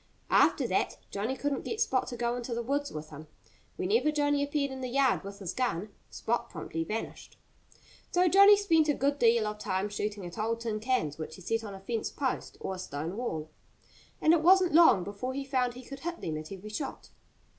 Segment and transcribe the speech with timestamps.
[0.31, 3.27] After that Johnnie couldn't get Spot to go into the woods with him.
[3.75, 7.37] Whenever Johnnie appeared in the yard with his gun, Spot promptly vanished.
[8.09, 11.41] So Johnnie spent a good deal of time shooting at old tin cans which he
[11.43, 13.51] set on a fence post or a stone wall.
[14.19, 17.11] And it wasn't long before he found he could hit them at every shot.